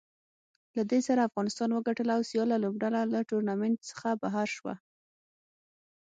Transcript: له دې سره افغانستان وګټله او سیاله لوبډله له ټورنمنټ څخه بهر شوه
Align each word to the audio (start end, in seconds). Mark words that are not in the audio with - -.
له 0.75 0.81
دې 0.91 0.99
سره 1.07 1.27
افغانستان 1.29 1.69
وګټله 1.73 2.11
او 2.17 2.21
سیاله 2.31 2.57
لوبډله 2.63 3.01
له 3.13 3.19
ټورنمنټ 3.29 3.77
څخه 3.89 4.09
بهر 4.21 4.47
شوه 4.55 4.73